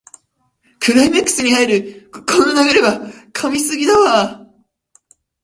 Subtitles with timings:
[0.79, 3.01] クライマックスに入るこの流れは
[3.33, 4.47] 神すぎだわ